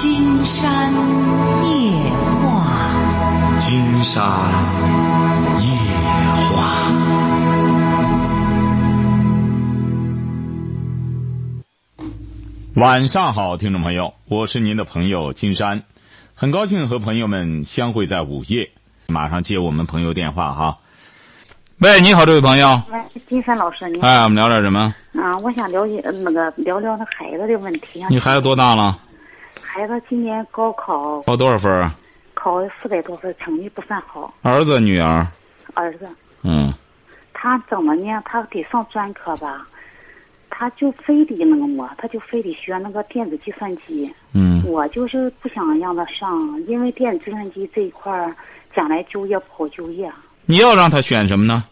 [0.00, 0.90] 金山
[1.62, 1.92] 夜
[2.40, 2.90] 话，
[3.60, 4.24] 金山
[5.60, 5.68] 夜
[6.56, 6.90] 话。
[12.76, 15.82] 晚上好，听众朋友，我是您的朋友金山，
[16.34, 18.70] 很高兴和朋友们相会在午夜。
[19.06, 20.78] 马上接我们朋友电话哈。
[21.80, 22.80] 喂，你好，这位朋友。
[22.90, 22.98] 喂，
[23.28, 24.08] 金山老师，你好。
[24.08, 24.94] 哎，我们聊点什么？
[25.12, 28.02] 啊，我想了解呃那个聊聊那孩子的问题。
[28.08, 28.98] 你孩子多大了？
[29.72, 31.94] 孩子今年高考考多少分啊？
[32.34, 34.34] 考四百多分，成绩不算好。
[34.42, 35.24] 儿子、女儿？
[35.74, 36.08] 儿子，
[36.42, 36.74] 嗯，
[37.32, 38.20] 他怎么呢？
[38.24, 39.64] 他得上专科吧，
[40.48, 44.12] 他就非得那个么，他就非得学那个电子计算机。
[44.32, 48.34] 嗯我就是不想让他上，因为电子计算机这一块儿
[48.74, 50.10] 将来就业不好就业。
[50.46, 51.62] 你要让他选什么呢？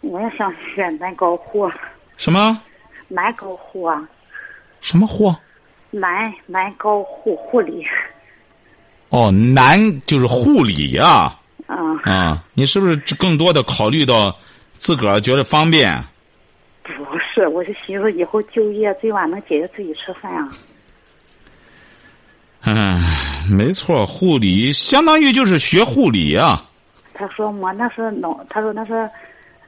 [0.00, 1.70] 我也想选南高货，
[2.16, 2.60] 什么
[3.06, 4.08] 南高货啊，
[4.80, 5.36] 什么货？
[5.98, 7.84] 南南高护护理。
[9.08, 11.32] 哦，男就是护理呀、
[11.66, 14.36] 啊，啊，你是不是更多的考虑到
[14.76, 15.88] 自个儿觉得方便？
[16.82, 20.48] 不是，我是寻思以后就业最晚能解决自己吃饭啊。
[22.62, 23.00] 嗯，
[23.48, 26.64] 没错，护理相当于就是学护理啊。
[27.14, 29.08] 他说我那是老，他说那是，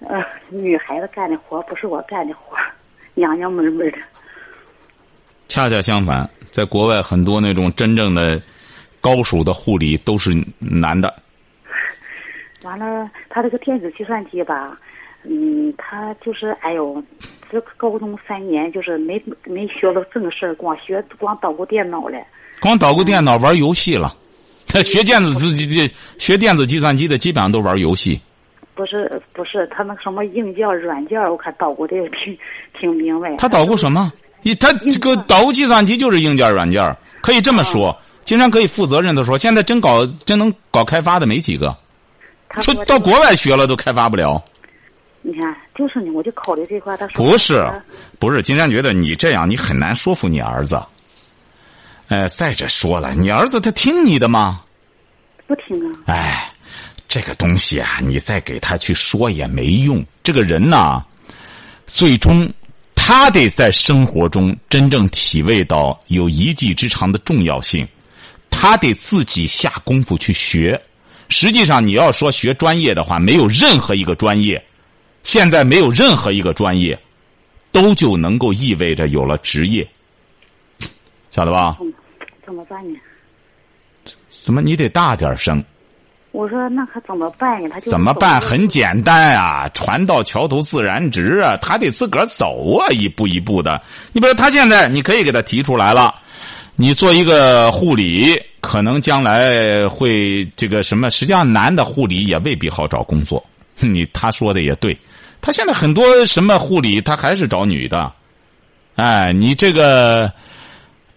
[0.00, 2.56] 呃，女孩子干的活，不是我干的活，
[3.14, 3.98] 娘娘们们的。
[5.48, 8.40] 恰恰相反，在国外很多那种真正的
[9.00, 11.12] 高手的护理都是男的。
[12.62, 14.78] 完了，他这个电子计算机吧，
[15.24, 17.02] 嗯，他就是哎呦，
[17.50, 22.18] 这高中三年就是没没学了正事儿，光学光捣鼓电脑了。
[22.60, 24.14] 光捣鼓电脑玩游戏了，
[24.66, 28.20] 他学电子计计学电子计算机的基本上都玩游戏。
[28.74, 32.36] 不是不是，他那什么硬件软件，我看捣鼓的也挺
[32.78, 33.36] 挺明白。
[33.36, 34.12] 他捣鼓什么？
[34.42, 37.96] 一他这个捣鼓计算机就是硬件软件，可以这么说。
[38.24, 41.74] 经常可以负责任的说，现在真搞真能搞开发的没几个，
[42.60, 44.42] 就他说到国外学了都开发不了。
[45.22, 46.96] 你看，就是你，我就考虑这块。
[46.96, 47.66] 他说不是，
[48.18, 50.80] 不是，金山觉得你这样你很难说服你儿子。
[52.08, 54.60] 哎，再者说了，你儿子他听你的吗？
[55.46, 55.98] 不听啊。
[56.06, 56.52] 哎，
[57.08, 60.04] 这个东西啊，你再给他去说也没用。
[60.22, 61.02] 这个人呐，
[61.86, 62.48] 最终
[63.10, 67.88] 他得在生活中真正体味到有一技之长的重要性，
[68.50, 70.78] 他得自己下功夫去学。
[71.30, 74.62] 实际上，你要说学专业的话，没有任何一个专业，
[75.24, 77.00] 现在没有任何一个专业，
[77.72, 79.88] 都就能够意味着有了职业，
[81.30, 81.78] 晓得吧？
[81.78, 81.94] 怎
[82.44, 82.98] 怎么办呢？
[84.28, 85.64] 怎么你得大点声？
[86.30, 87.68] 我说那可怎么办呀？
[87.72, 88.38] 他就怎么办？
[88.38, 93.80] 很简单啊，船到桥头自然直啊，他得自个儿走啊，一步一步的。
[94.12, 96.14] 你比如他现在，你可以给他提出来了，
[96.76, 101.08] 你做一个护理，可能将来会这个什么？
[101.08, 103.42] 实际上，男的护理也未必好找工作。
[103.80, 104.96] 你他说的也对，
[105.40, 108.12] 他现在很多什么护理，他还是找女的。
[108.96, 110.30] 哎，你这个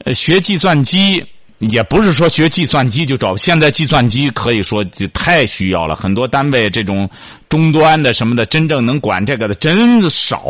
[0.06, 1.24] 呃学计算机。
[1.70, 7.08] 也不是说学计算机就找，现在计算机可以说就太需要了，很多单位这种
[7.48, 10.44] 终端的什么的，真正能管这个的真少。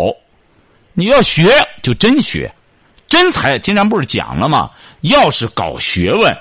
[0.94, 1.50] 你要学
[1.84, 2.50] 就真学，
[3.08, 4.72] 真才经常不是讲了吗？
[5.02, 6.34] 要是搞学问，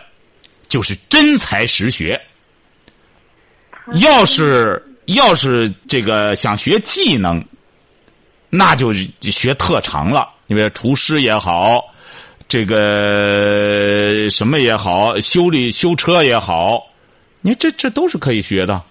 [0.68, 2.20] 就是真才实学。
[3.96, 7.44] 要是要是这个想学技能，
[8.48, 11.89] 那就学特长了，因为厨师也好。
[12.50, 16.84] 这个什么也好，修理修车也好，
[17.42, 18.82] 你这这都是可以学的。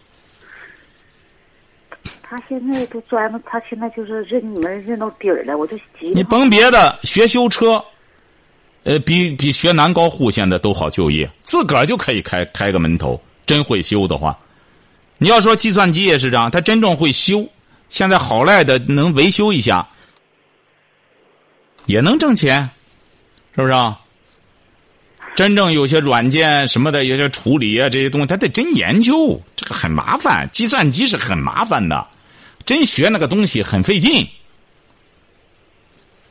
[2.24, 6.08] 他现在都钻了，他现在就是认你们认到底儿了，我就急。
[6.16, 7.84] 你甭别的，学修车，
[8.84, 13.22] 呃，比比学男高护现在都好就业，自个儿就可以开开个门头。
[13.46, 14.40] 真会修的话，
[15.18, 17.46] 你要说计算机也是这样，他真正会修，
[17.90, 19.86] 现在好赖的能维修一下，
[21.88, 22.70] 也能挣钱。
[23.56, 24.00] 是不是啊？
[25.36, 30.50] 真正有些软件什么的，有些处理啊，这些东西，他得真研究，这个很麻烦。
[30.52, 32.08] 计算机是很麻烦的，
[32.66, 34.28] 真学那个东西很费劲，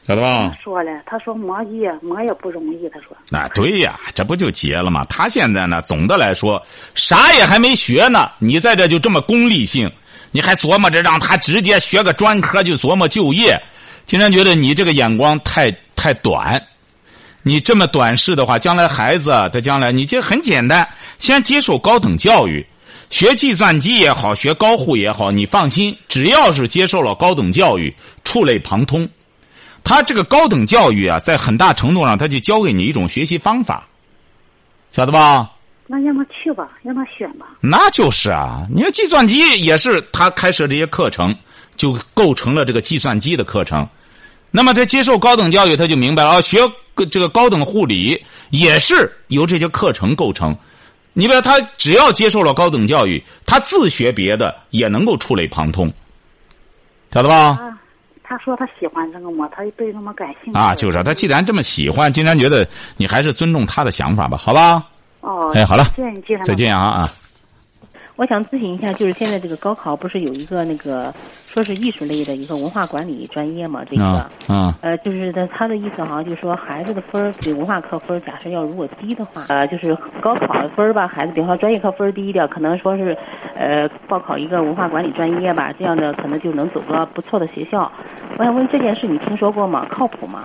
[0.07, 0.55] 晓得吧？
[0.63, 3.17] 说了，他说磨也磨也不容易，他说。
[3.31, 5.07] 那，对呀，这不就结了吗？
[5.09, 6.63] 他现在呢，总的来说
[6.95, 9.91] 啥也还没学呢，你在这就这么功利性，
[10.33, 13.59] 你还琢磨着让他直接学个专科就琢磨就业，
[14.05, 16.63] 经常觉得你这个眼光太太短。
[17.43, 20.87] 你这么短视的话，将来孩子他将来你这很简单，
[21.19, 22.67] 先接受高等教育，
[23.11, 27.95] 学计算机也好，学高护也好，你放心，只要是接受了高等教育，
[28.25, 29.09] 触类旁通。
[29.85, 33.87] 他这个高等教育啊，在很大程度上，他就教给你一种学习方法。
[34.93, 35.51] 晓得吧？
[35.87, 37.47] 那让他去吧，让他选吧。
[37.61, 41.35] 那就是啊，你看计算机也是他开设这些课程，
[41.77, 43.89] 就构成了这个计算机的课程。
[44.51, 46.59] 那么他接受高等教育，他就明白了啊，学
[47.07, 50.57] 这个高等护理也是由这些课程构成。
[51.13, 55.93] 你比如他只要接受了高等教育，他自学别的也能够触类旁通，
[57.13, 57.49] 晓得吧？
[57.49, 57.79] 啊，
[58.23, 60.59] 他说他喜欢这个嘛，他对那么感兴趣。
[60.59, 62.67] 啊，就是他既然这么喜欢，金山觉得
[62.97, 64.87] 你还是尊重他的想法吧，好吧？
[65.21, 67.13] 哦，哎，好了谢谢你，再见啊啊！
[68.15, 71.13] 我想咨询一下，就是现在这个高考不是有一个那个
[71.59, 73.83] 说是艺术类的一个文化管理专业嘛？
[73.91, 83.17] 这个啊啊呃，就是他他的意思好像就是说，孩子的分儿比文化课分儿假设要如果低的话，呃，就是高考的分儿吧，孩子比方说专业课分儿低一点，可能说是
[83.57, 87.91] 呃报考一个文化管理专业吧，这样的可能就能走个不错的学校。
[88.39, 89.85] 我想问这件事你听说过吗？
[89.91, 90.45] 靠谱吗？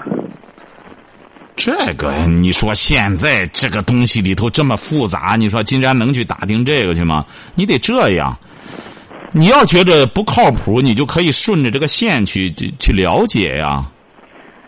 [1.55, 7.23] 这个你说现在这个东西里头这么复杂，你说金山能去打听这个去吗？
[7.53, 8.35] 你得这样。
[9.35, 13.83] 你要觉得不靠谱，你就可以顺着这个线去去去了解呀。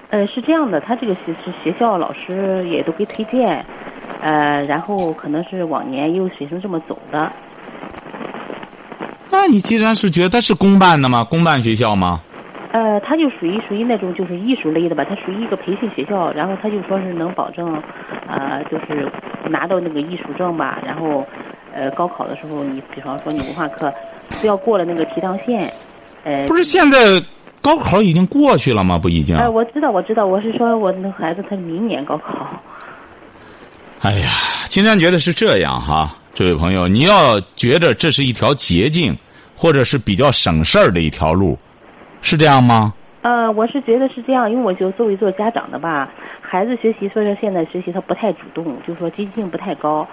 [0.10, 3.64] 呃，是这样的，他这个学是学校老师也都给推荐，
[4.22, 7.32] 呃，然后可能是往年也有学生这么走的。
[9.30, 11.24] 那你既然是觉得它是公办的吗？
[11.24, 12.22] 公办学校吗？
[12.72, 17.82] 呃，他就属于属于那种就是艺术类的吧，他属于一个培训学校，然后他就说是能保证，
[18.28, 19.10] 呃，就是
[19.48, 21.26] 拿到那个艺术证吧，然后，
[21.74, 23.94] 呃，高考的时候你比方说你文化课，
[24.30, 25.72] 只要过了那个提档线，
[26.24, 26.98] 呃，不是现在
[27.62, 28.98] 高考已经过去了吗？
[28.98, 29.36] 不已经？
[29.38, 32.48] 呃，我知道，我知道，我是说我那孩子他明年高考。
[34.01, 34.30] 哎呀，
[34.68, 39.18] 金山觉得是这样哈，这位朋友，你要觉得这是一条捷径，
[39.56, 41.57] 或者是比较省事儿的一条路，
[42.22, 42.94] 是这样吗？
[43.24, 46.12] 呃，我是觉得是这样，因为我就作为做家长的吧，
[46.42, 50.07] 孩子学习，所以说现在学习他不太主动，就是说积极性不太高。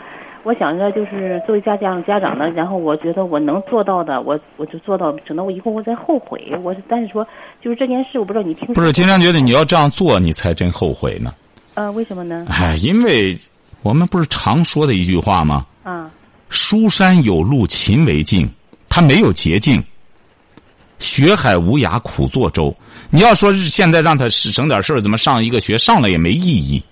[0.44, 6.52] 我想着就是作为家长家长呢，然后我觉得我能做到的，我我就做到，省得我以后我再后悔。
[6.62, 7.26] 我但是说
[7.62, 11.32] 就是这件事，我不知道你听不是，经常觉得你要这样做，你才真后悔呢。
[11.74, 12.46] 呃，为什么呢？
[12.50, 13.38] 哎，因为
[13.82, 15.64] 我们不是常说的一句话吗？
[15.84, 16.10] 啊，
[16.48, 18.50] 书山有路勤为径，
[18.88, 19.82] 它没有捷径。
[20.98, 22.72] 学海无涯苦作舟。
[23.10, 26.82] 你要说是现在让他省点事儿，怎么上一个学上了也没意义。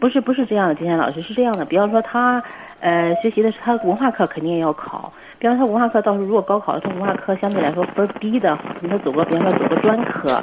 [0.00, 1.64] 不是不是这样的，金山老师是这样的。
[1.64, 2.42] 比方说他
[2.80, 10.42] 呃学习的是他文化课肯定也要考，比方说文化课到时候如果高考，他文化课相对来说分低的，你他走个比方说走个专科，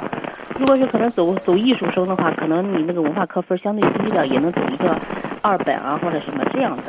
[0.58, 4.96] 如果是可能走走艺术生的话，可能你那个文化课分相对低的也能走一个
[5.42, 6.82] 二本啊或者什么这样的。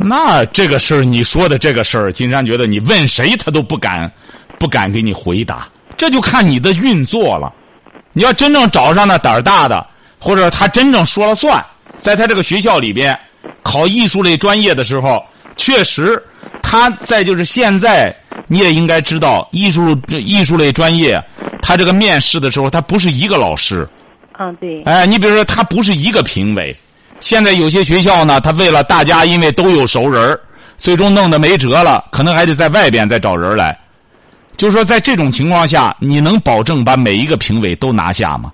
[0.00, 4.08] 那这个事儿，你说的这个事儿，金山觉得你问谁他都不敢，
[4.56, 5.66] 不敢给你回答。
[5.96, 7.52] 这就看你的运作了。
[8.12, 9.84] 你要真正找上那胆儿大的，
[10.18, 11.64] 或者他真正说了算，
[11.96, 13.18] 在他这个学校里边
[13.62, 15.24] 考艺术类专业的时候，
[15.56, 16.22] 确实
[16.62, 18.14] 他在就是现在
[18.46, 21.22] 你也应该知道，艺术艺术类专业，
[21.62, 23.88] 他这个面试的时候，他不是一个老师。
[24.38, 24.82] 嗯，对。
[24.84, 26.76] 哎，你比如说，他不是一个评委。
[27.20, 30.40] 现在有些学校呢，他为了大家，因为都有熟人儿
[30.76, 33.76] 最终弄得没辙了，可能还得在外边再找人来。
[34.56, 38.52] 就是说，在这种情况下，你能保证把每一个评委都拿下吗？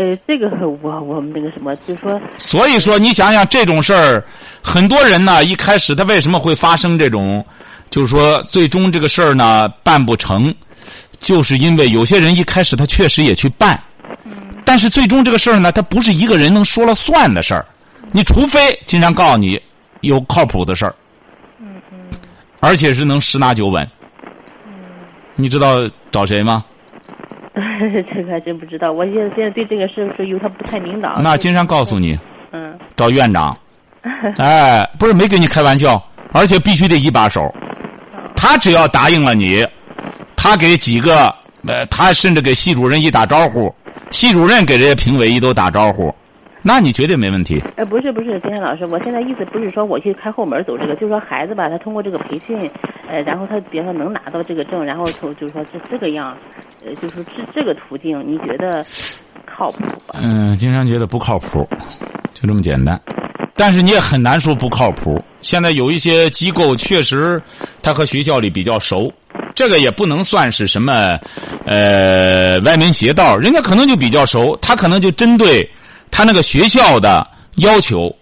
[0.00, 0.48] 呃，这个
[0.82, 4.24] 我我们那个什么，就是说，所以说，你想想这种事儿，
[4.62, 7.44] 很多人呢，一开始他为什么会发生这种，
[7.90, 10.54] 就是说，最终这个事儿呢办不成，
[11.20, 13.78] 就是因为有些人一开始他确实也去办，
[14.64, 17.66] 但是最终这个事儿呢，他不是一个人能说了算的事儿，
[18.10, 19.60] 你除非经常告诉你
[20.00, 20.94] 有靠谱的事儿，
[21.60, 21.98] 嗯嗯
[22.60, 23.86] 而且是能十拿九稳。
[25.36, 26.64] 你知道找谁吗？
[28.14, 28.92] 这个还真不知道。
[28.92, 31.22] 我现在现在对这个事说有他不太明朗。
[31.22, 32.18] 那金山告诉你，
[32.52, 33.56] 嗯，找院长。
[34.38, 36.02] 哎，不是没跟你开玩笑，
[36.32, 37.52] 而且必须得一把手。
[38.34, 39.66] 他只要答应了你，
[40.36, 41.26] 他给几个
[41.66, 43.74] 呃，他甚至给系主任一打招呼，
[44.10, 46.14] 系主任给这些评委一都打招呼，
[46.62, 47.62] 那你绝对没问题。
[47.76, 52.58] 呃，不是不是，金山老师，我现在意思不是说我去开后门走这个，就是说孩子吧，他通过这个培训，
[53.08, 56.36] 呃，然后他比如说能拿到这个证，然后从就是说这这个样，
[56.84, 58.84] 呃，就是说这这个途径，你觉得
[59.46, 60.20] 靠谱吧？
[60.20, 61.66] 嗯，金山觉得不靠谱，
[62.34, 63.00] 就这么简单。
[63.56, 65.22] 但是你也很难说不靠谱。
[65.42, 67.40] 现在有一些机构确实，
[67.82, 69.12] 他和学校里比较熟，
[69.54, 71.18] 这个也不能算是什么，
[71.66, 73.36] 呃，歪门邪道。
[73.36, 75.68] 人家可能就比较熟，他可能就针对
[76.10, 77.26] 他那个学校的
[77.56, 78.14] 要求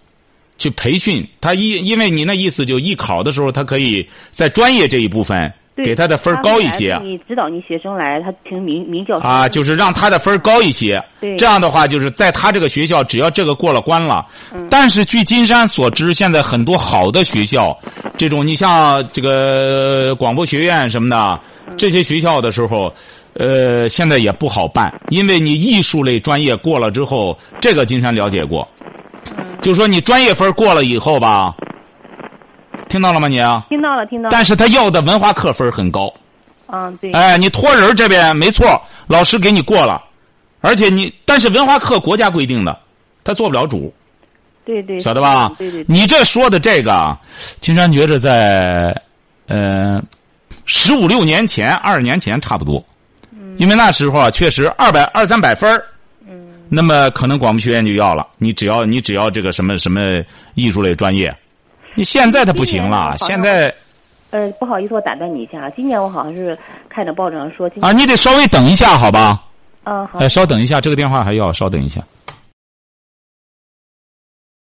[0.56, 1.54] 去培训他。
[1.54, 11.00] 因因为你那意思，就艺考的时候，他可以在专业这一部分给他的分高一些你指导你学生来，他听名名教啊，就是让他的分高一些。
[11.20, 14.26] 对这样的话，就是在他这个学校，只要这个过了关了。
[14.52, 17.78] 嗯但是据金山所知，现在很多好的学校，
[18.16, 22.92] 这种你像这个广播学院什么的嗯这些学校的时候，
[23.38, 28.68] 呃，现在也不好办，因为你艺术类专业过了之后，这个金山了解过，
[29.36, 31.54] 嗯就说你专业分过了以后吧，
[32.88, 33.38] 听到了吗你？
[33.68, 36.12] 听到了听到了，但是他要的文化课分很高。
[36.66, 40.02] 嗯对，哎，你托人这边没错，老师给你过了，
[40.60, 42.78] 而且你但是文化课国家规定的，
[43.24, 43.94] 他做不了主，
[44.66, 45.54] 对对，晓得吧？
[45.56, 47.18] 对对对，你这说的这个啊，
[47.60, 48.94] 金山觉着在
[49.46, 50.02] 呃
[50.66, 52.84] 十五六年前、二十年前差不多，
[53.58, 55.84] 因为那时候啊，确实二百二三百分儿
[56.26, 58.26] 嗯那么可能广播学院就要了。
[58.38, 60.00] 你只要你只要这个什么什么
[60.54, 61.34] 艺术类专业，
[61.94, 63.74] 你现在他不行了，现在
[64.30, 66.56] 呃不好意思，我打断你一下，今年我好像是
[66.88, 69.44] 看着报纸上说，今啊，你得稍微等一下，好吧？
[69.84, 72.02] 嗯好哎，稍等一下，这个电话还要稍等一下。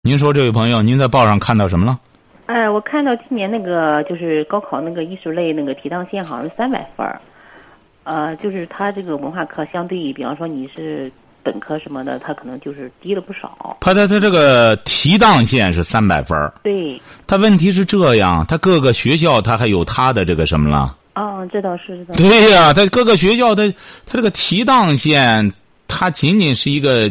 [0.03, 1.99] 您说，这位朋友，您在报上看到什么了？
[2.47, 7.21] 哎，我看到今年那个就是高考那个艺术类那个提档线好像是三百分儿，
[8.07, 11.11] 呃，就是他这个文化课相对于，比方说你是
[11.43, 13.77] 本科什么的，他可能就是低了不少。
[13.81, 20.97] 他的他这个提档线是三百分儿对，他问题是这样，他各个学校他还有他的这个什么了？
[21.15, 22.23] 啊，这倒是，这倒是。
[22.23, 23.69] 对呀、他各个学校他
[24.07, 25.53] 他这个提档线，
[25.89, 27.11] 它仅仅是一个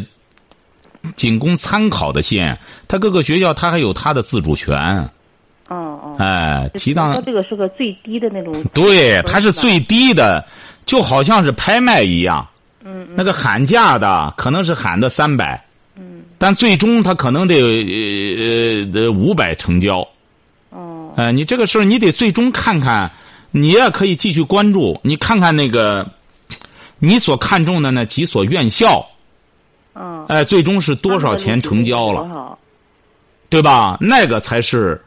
[1.14, 4.76] 仅供参考的线，他各个学校他还有他的自主权。
[5.68, 6.16] 哦哦。
[6.18, 8.62] 哎，提档说这个是个最低的那种。
[8.72, 10.46] 对，它是最低的，
[10.86, 12.48] 就好像是拍卖一样。
[12.88, 15.62] 嗯那个喊价的可能是喊的三百，
[15.96, 20.06] 嗯但最终他可能得呃呃五百成交。
[20.70, 23.10] 哦呃，你这个事儿你得最终看看，
[23.50, 26.06] 你也可以继续关注，你看看那个
[26.98, 29.04] 你所看中的那几所院校，
[29.94, 30.24] 嗯。
[30.28, 32.58] 哎、最终是多少钱成交多了，少？
[33.48, 33.96] 对吧？
[34.00, 35.02] 那个才是。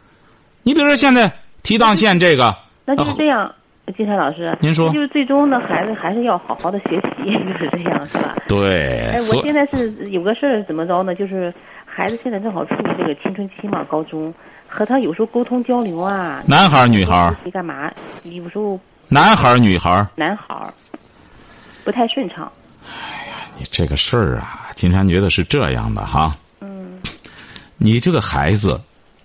[0.64, 1.32] 你比如说现在
[1.64, 2.56] 提档线这个，
[2.86, 3.54] 那就是这样，
[3.94, 4.44] 金山老师。
[4.44, 8.36] 啊您说那就是最终呢，孩子还是要好好的学习， 就是这样，是吧？
[8.48, 11.16] 对，哎，我现在是有个事儿怎么着呢？
[11.16, 11.54] 就是
[11.86, 14.34] 孩子现在正好处于这个青春期嘛，高中，
[14.68, 17.92] 和他有时候沟通交流啊，男孩儿女孩儿，你干嘛？
[18.24, 20.08] 有时候男孩儿女孩儿。
[20.16, 20.74] 男孩儿
[21.84, 22.52] 不太顺畅。
[22.86, 26.36] 哎呀你这个事儿啊，金山觉得是这样的哈。
[26.62, 27.00] 嗯
[27.78, 28.80] 你这个孩子，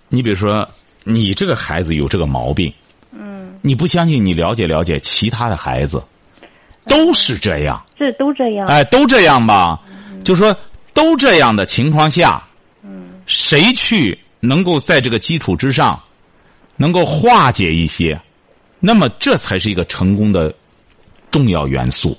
[0.09, 0.67] 你比如说，
[1.03, 2.71] 你这个孩子有这个毛病，
[3.17, 4.23] 嗯，你不相信？
[4.23, 6.03] 你了解了解其他的孩子，
[6.85, 8.67] 都是这样，这都这样。
[8.67, 9.79] 哎，都这样吧。
[10.23, 10.55] 就说
[10.93, 12.43] 都这样的情况下，
[12.83, 15.99] 嗯谁去能够在这个基础之上，
[16.75, 18.19] 能够化解一些，
[18.79, 20.53] 那么这才是一个成功的
[21.31, 22.17] 重要元素，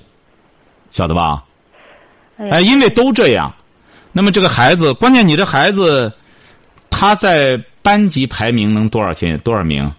[0.89, 1.43] 晓得吧？
[2.51, 3.53] 哎因为都这样，
[4.11, 6.11] 那么这个孩子，关键你这孩子，
[6.89, 9.37] 他在班级排名能多少钱？
[9.39, 9.91] 多少名？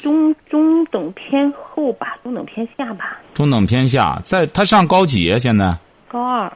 [0.00, 5.38] 中中等偏后吧，中等偏下吧，中等偏下，在他上高几啊？
[5.38, 5.76] 现在
[6.08, 6.52] 高二，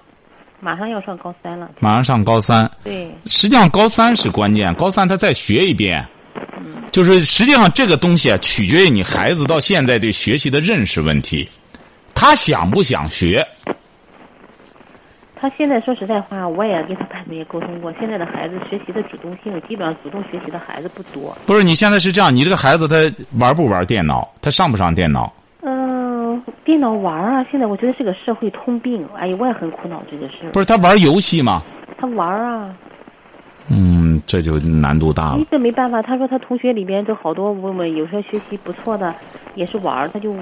[0.61, 1.71] 马上要上高三了。
[1.81, 2.71] 马上上高三。
[2.85, 6.07] 对，实际上高三是关键，高三他再学一遍，
[6.93, 11.49] 就是实际上这个东西啊，取决于你孩子到现在对学习的认识问题，
[12.15, 13.47] 他想不想学？
[15.49, 21.39] 他现在说实在话，我也跟他班主任也沟通过，现在的孩子学习的主动性，基本上主动学习的孩子不多。
[21.47, 22.97] 不是，你现在是这样，你这个孩子他
[23.39, 24.29] 玩不玩电脑？
[24.43, 25.33] 他上不上电脑？
[25.63, 29.07] 嗯、电脑玩啊，现在我觉得是个社会通病。
[29.17, 30.51] 哎呀，我也很苦恼这个事儿。
[30.51, 31.63] 不是他玩游戏吗？
[31.97, 32.75] 他玩啊，
[33.69, 35.47] 嗯，这就难度大了哎。
[35.49, 36.03] 这没办法。
[36.03, 39.15] 他说他同学里边都好多问问，有时候学习不错的
[39.55, 40.35] 也是玩儿，他就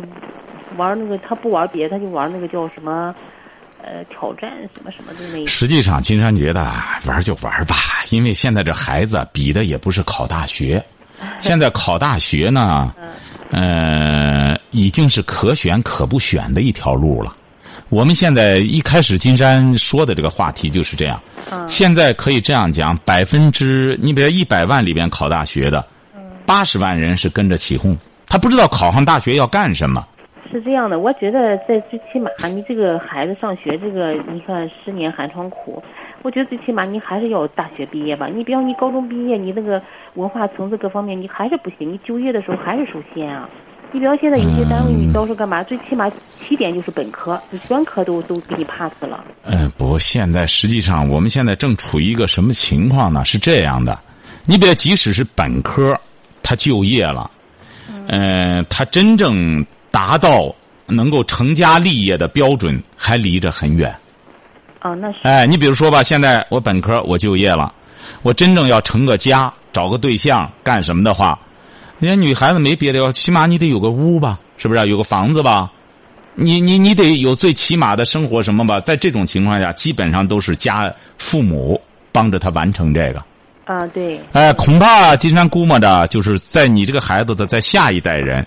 [0.78, 3.14] 玩那个，他不玩别的，他就玩那个叫什么
[3.84, 5.46] 呃挑战什么什么的那。
[5.46, 7.76] 实际上，金山觉得啊玩就玩吧，
[8.10, 10.84] 因为现在这孩子比的也不是考大学，
[11.40, 12.92] 现在考大学呢，
[13.52, 17.34] 呃，已经是可选可不选的一条路了。
[17.90, 25.84] 我们现在一开始金山说的这个话题就是这样，嗯现在可以这样讲，百分之你比如一百万里边考大学的，
[26.46, 30.04] 八十万人是跟着起哄，他不知道考上大学要干什么。
[30.50, 35.82] 是这样的，我觉得在最起码，你这个孩子上学，这个你看十年寒窗苦，
[36.22, 38.28] 我觉得最起码你还是要大学毕业吧。
[38.28, 39.82] 你比方你高中毕业，你那个
[40.14, 43.48] 文化层次各方面你还是不行，你就业的时候还是首先啊。
[43.92, 45.62] 你比方现在有些单位你招是干嘛？
[45.62, 49.24] 最起码起点就是本科，你专科都都给你 pass 了。
[49.44, 53.24] 嗯，不现在实际上我们现在正处于一个什么情况呢？
[53.24, 53.96] 是这样的，
[54.46, 55.96] 你比如即使是本科，
[56.42, 57.30] 他就业了，
[58.08, 60.52] 嗯，他真正达到
[60.86, 63.94] 能够成家立业的标准，还离着很远。
[64.82, 65.18] 哦，那是。
[65.22, 67.72] 哎，你比如说吧，现在我本科我就业了，
[68.22, 71.38] 我真正要成个家，找个对象干什么的话，
[72.00, 74.84] 人家女孩子没别的要，起码你得有个屋吧，是不是？
[74.88, 75.70] 有个房子吧，
[76.34, 78.80] 你你你得有最起码的生活什么吧？
[78.80, 83.24] 在这种情况下，基本上都是家父母帮着他完成这个。
[83.64, 84.20] 啊，对。
[84.32, 88.44] 哎，恐怕金山估摸着，就是在你这个孩子的在下一代人，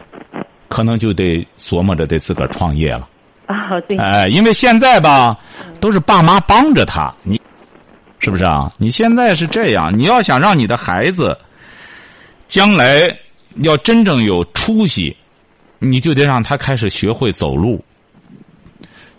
[0.67, 3.07] 可能就得琢磨着得自个儿创业了。
[3.45, 3.97] 啊，对。
[3.97, 5.37] 哎，因为现在吧，
[5.79, 7.39] 都是爸妈帮着他，你
[8.19, 8.71] 是不是啊？
[8.77, 11.37] 你现在是这样，你要想让你的孩子
[12.47, 13.07] 将来
[13.63, 15.15] 要真正有出息，
[15.79, 17.83] 你就得让他开始学会走路。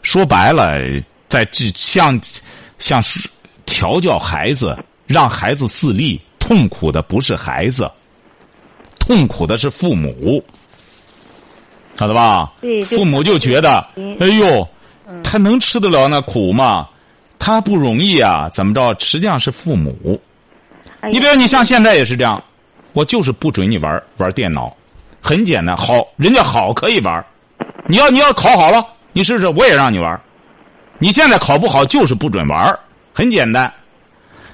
[0.03, 0.79] 说白了，
[1.29, 2.21] 在这像
[2.79, 3.01] 像
[3.65, 4.77] 调教孩子。
[5.09, 7.91] 让孩子自立，痛苦的不是孩子，
[8.99, 10.45] 痛苦的是父母，
[11.99, 12.53] 晓得吧？
[12.87, 13.85] 父母就觉得，
[14.21, 14.69] 哎呦，
[15.25, 16.89] 他能吃得了那苦吗？
[17.39, 18.95] 他不容易啊，怎么着？
[19.01, 20.21] 实际上是父母。
[21.11, 22.43] 你比如你像现在也是这样，
[22.93, 24.73] 我就是不准你玩玩电脑，
[25.21, 27.25] 很简单，好，人家好可以玩，
[27.87, 30.21] 你要你要考好了，你试试，我也让你玩。
[30.99, 32.77] 你现在考不好，就是不准玩，
[33.13, 33.73] 很简单。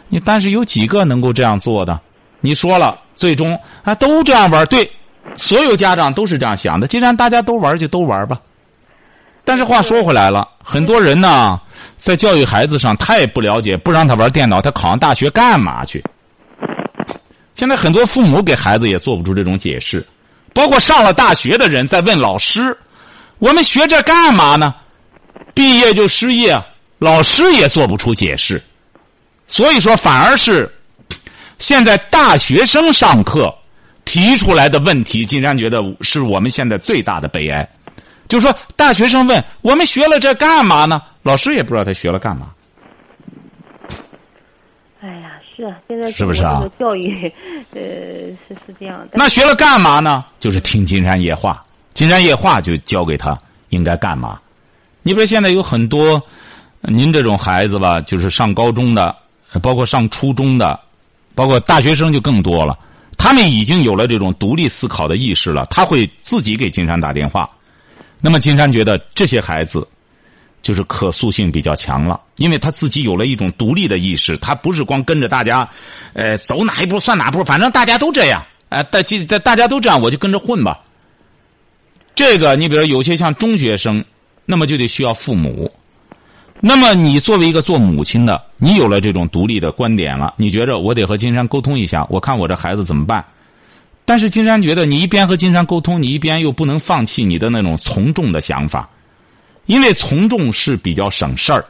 [0.08, 1.98] 你但是有几个能够这样做的？
[2.40, 4.88] 你说了，最终啊都这样玩对，
[5.36, 6.86] 所有家长都是这样想的。
[6.86, 8.40] 既然大家都玩，就都玩吧。
[9.44, 11.60] 但是话说回来了，很多人呢，
[11.96, 16.02] 在教育孩子上太不了解，不让他玩电脑，他考上大学干嘛去？
[17.54, 20.06] 现在很多父母给孩子也做不出这种解释，
[20.52, 22.76] 包括上了大学的人在问老师
[23.38, 24.74] ：“我们学这干嘛呢？”
[25.54, 26.60] 毕业就失业，
[26.98, 28.60] 老师也做不出解释。
[29.46, 30.72] 所以说，反而是
[31.58, 33.54] 现在大学生上课
[34.04, 37.68] 提出来的问题，金山觉得是我们现在最大的悲哀。
[38.28, 41.02] 就是说，大学生问我们学了这干嘛呢？
[41.22, 42.50] 老师也不知道他学了干嘛。
[45.00, 46.64] 哎呀，是啊，现在是不是啊？
[46.78, 47.30] 教育，
[47.72, 49.10] 呃，是是这样的。
[49.12, 50.24] 那学了干嘛呢？
[50.40, 54.40] 就是听金山夜话，金山夜话就教给他应该干嘛。
[55.02, 56.22] 你比如现在有很多
[56.80, 59.14] 您这种孩子吧，就是上高中的。
[59.62, 60.80] 包括上初中的，
[61.32, 62.76] 包括大学生就更多了。
[63.24, 65.64] 他们已经有了这种独立思考的意识了。
[65.70, 67.48] 他会自己给金山打电话。
[68.20, 69.88] 那么金山觉得这些孩子
[70.60, 74.36] 就是可塑性比较强了，因为他自己有了一种独立的意识。
[74.36, 75.66] 他不是光跟着大家，
[76.12, 80.82] 呃，走哪一步算哪步，反正大家都这样，哎，大大大家都这样，我就跟着混吧。
[82.14, 84.04] 这个你比如有些像中学生，
[84.44, 85.72] 那么就得需要父母。
[86.66, 93.22] 那么，你作为一个做母亲的，你有了这种独立的观点了，你觉着我得和金山沟通一下，我看我这孩子怎么办？
[94.06, 98.88] 但是金山觉得，你一边和金山沟通，你一边又不能放弃你的那种从众的想法，
[99.66, 101.62] 因为从众是比较省事儿。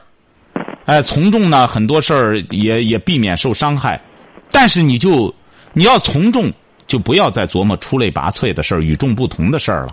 [0.85, 4.01] 哎，从众呢，很多事儿也也避免受伤害，
[4.49, 5.33] 但是你就
[5.73, 6.49] 你要从众，
[6.87, 9.89] 就不要再琢磨出类拔萃的事儿、与众不同的事儿了，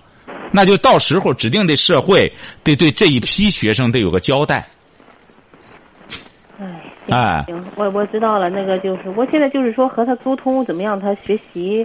[0.53, 4.65] 那就到时候指定得社会得对这一批学生得有个交代。
[7.09, 8.49] 哎，行，我我知道了。
[8.49, 10.99] 那个就是，我现在就是说和他沟通怎么样？
[11.01, 11.85] 他学习，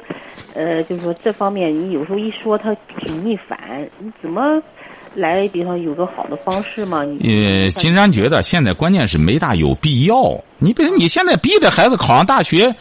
[0.53, 3.57] 呃，就是说这方面，你有时候一说他挺逆反，
[3.99, 4.61] 你怎么
[5.15, 5.47] 来？
[5.47, 7.03] 比方有个好的方式吗？
[7.03, 7.17] 你
[7.63, 10.39] 呃，金山觉得现在关键是没大有必要。
[10.59, 12.73] 你比如你现在逼着孩子考上大学，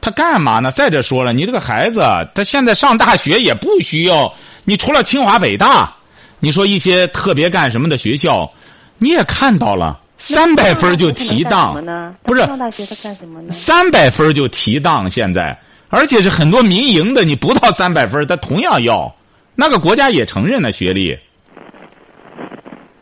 [0.00, 0.72] 他干嘛呢？
[0.72, 2.02] 再者说了，你这个孩子
[2.34, 4.32] 他现在上大学也不需要，
[4.64, 5.94] 你除了清华北大，
[6.40, 8.50] 你说一些特别干什么的学校，
[8.98, 10.00] 你也看到了。
[10.16, 11.74] 三百分就提档，
[12.22, 13.50] 不是上大学他干什么呢？
[13.52, 19.14] 三百分就提档，现在而且是很多民营的，你不到三百分，他同样要，
[19.54, 21.18] 那个国家也承认的学历，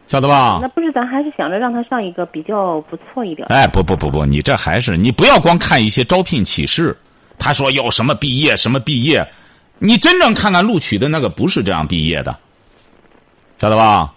[0.06, 0.58] 晓得吧？
[0.60, 3.46] 那不是，咱还是想着让他上一个比较不错一点。
[3.48, 6.96] 哎，不不不不，你这还是你不要光看一些招聘启事，
[7.38, 9.26] 他说要什么毕业什么毕业，
[9.78, 12.36] 你真正看看录取的那个不是这样毕业的，
[13.58, 14.12] 晓得吧？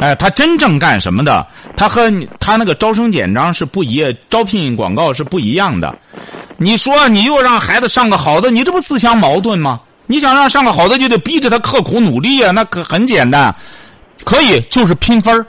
[0.00, 1.46] 哎，他真正干什么的？
[1.76, 5.96] 他和他那个招生简章是不一，招聘广告是不一样的。
[6.58, 9.80] 你说你又让孩子上个好的，你这不自相矛盾吗？
[10.06, 12.50] 你想让上个好的，就得逼着他刻苦努力啊！
[12.50, 13.54] 那可很简单，
[14.24, 15.44] 可以就是拼分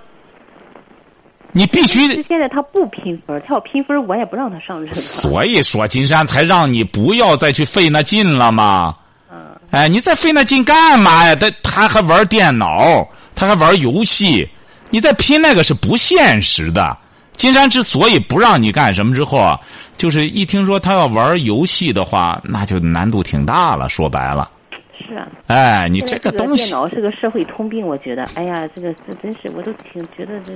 [1.51, 2.07] 你必须。
[2.27, 4.93] 现在他不拼分他要拼分我也不让他上任。
[4.93, 8.95] 所以说，金山才让你不要再去费那劲了嘛。
[9.31, 9.37] 嗯。
[9.71, 11.35] 哎，你再费那劲干嘛呀？
[11.35, 13.07] 他他还玩电脑。
[13.37, 14.45] 他还玩游戏，
[14.89, 16.97] 你在拼那个是不现实的。
[17.37, 19.57] 金山之所以不让你干什么之后啊，
[19.95, 23.87] 就是一听说他要玩游戏的话，那就难度挺大了。
[23.89, 24.49] 说白了，
[24.97, 25.27] 是啊。
[25.45, 30.51] 哎，你这个东西电脑是个社会通病，我觉得，哎呀，这个这真是，我都挺觉得这。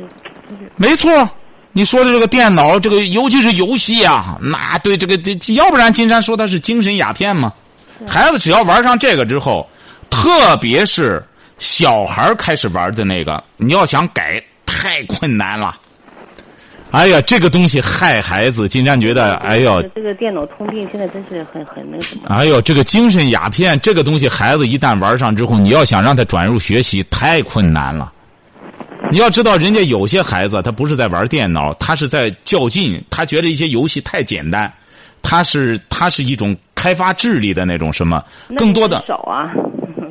[0.75, 1.29] 没错。
[1.73, 7.53] 你说的这个电脑，这个尤其是游戏啊，那对这个这，要不然金山说他是精神鸦片嘛。
[8.05, 9.65] 孩子只要玩上这个之后，
[10.09, 11.23] 特别是
[11.61, 15.77] 小孩开始玩的那个，你要想改太困难了。
[16.89, 22.23] 哎呀，这个东西害孩子，金山觉得，哎呦，这个电脑通病现在真是很很那什么。
[22.27, 28.11] 哎呦，这个精神鸦片这个东西，孩子一旦玩上之后，你要想让他转入学习，太困难了。
[29.11, 34.73] 你要知道，人家有些孩子他不是在玩电脑，他是在较劲，他觉得一些游戏太简单，
[35.21, 38.21] 他是他是一种开发智力的那种什么，
[38.57, 39.53] 更多的少啊。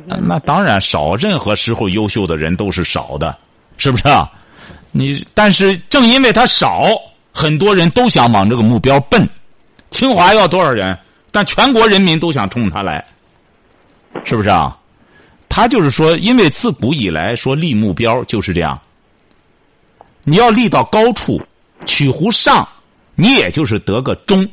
[0.05, 3.37] 那当然少，任何时候优秀的人都是少的，
[3.77, 4.29] 是不是啊？
[4.91, 6.83] 你但是正因为他少，
[7.31, 9.27] 很多人都想往这个目标奔。
[9.89, 10.97] 清华要多少人？
[11.31, 13.05] 但全国人民都想冲他来，
[14.25, 14.77] 是不是啊？
[15.47, 18.79] 他就是说，因为自古以来说立目标就是这样。
[20.23, 21.41] 你要立到高处，
[21.85, 22.67] 取乎上，
[23.15, 24.45] 你也就是得个中；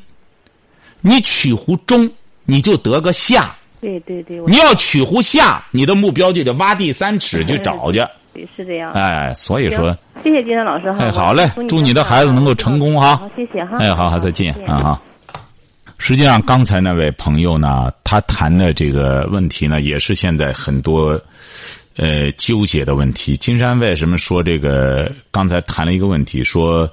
[1.00, 2.08] 你取乎中，
[2.44, 3.56] 你就得个下。
[3.80, 4.40] 对对对。
[4.46, 7.98] 你要取乎下，你的目标就得挖地三尺去找去。
[8.34, 8.92] 对，是这样。
[8.92, 10.98] 哎，所以说，谢谢金山老师哈。
[11.00, 13.16] 哎，好嘞，祝你的孩子能够成功哈。
[13.16, 13.78] 好，谢谢哈。
[13.80, 15.02] 哎，好好再见啊哈。
[15.98, 21.20] 实际上，刚才那位朋友呢，他谈的这个问题呢，也是现在很多
[21.96, 23.36] 呃纠结的问题。
[23.36, 25.10] 金山为什么说这个？
[25.32, 26.88] 刚才谈了一个问题，说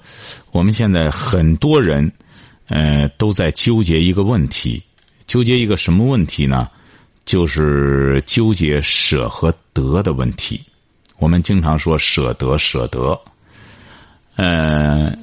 [0.51, 2.11] 我们现在很多人
[2.67, 4.81] 呃都在纠结一个问题，
[5.27, 6.67] 纠结一个什么问题呢？
[7.25, 10.61] 就是纠结舍和得的问题。
[11.17, 13.19] 我们经常说舍得，舍得，
[14.35, 15.17] 嗯。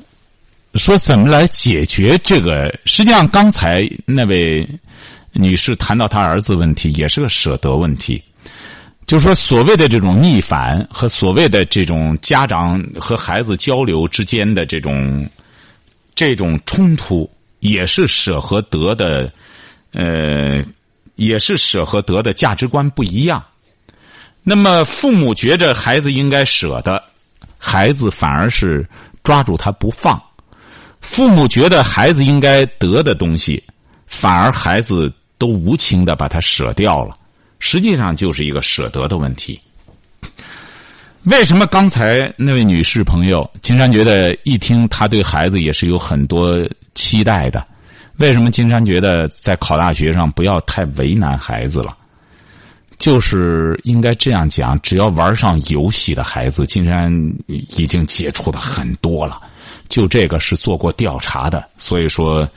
[0.77, 2.75] 说怎么来解决这个？
[2.87, 4.67] 实际上，刚才那位
[5.33, 8.25] 女士谈到她儿子问题，也是个舍得问题。
[9.05, 15.29] 就是说，所谓的这种逆反和所谓的这种家长和孩子交流之间的这种
[16.15, 19.31] 这种冲突，也是舍和得的，
[19.93, 20.65] 呃，
[21.17, 23.43] 也是舍和得的价值观不一样。
[24.43, 27.03] 那么，父母觉着孩子应该舍得，
[27.59, 28.85] 孩子反而是
[29.23, 30.21] 抓住他不放。
[31.01, 33.63] 父母觉得孩子应该得的东西，
[34.07, 37.17] 反而孩子都无情的把它舍掉了，
[37.59, 39.61] 实际上就是一个舍得的问题。
[41.25, 46.59] 为什么刚才那位女士朋友，金山觉得一听她对孩子也是有很多
[46.95, 47.65] 期待的？
[48.18, 51.88] 为什么金山觉得在考大学上不要太为难孩子了？
[52.98, 57.12] 就是应该这样讲，只要玩上游戏的孩子，金山
[57.48, 59.40] 已经接触的很多了。
[59.88, 62.48] 就这个是做过调查的，所以说，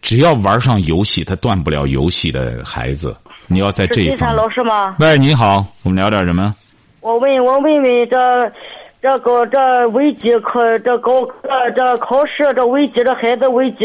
[0.00, 3.16] 只要玩上游戏，他断不了游戏的孩子。
[3.46, 4.34] 你要在这一方。
[4.34, 4.96] 老师吗？
[4.98, 6.52] 喂，你好，我们聊点什么？
[7.00, 8.52] 我问，我问问这，
[9.00, 13.84] 这个这危机考这高这这考试这危机这孩子危机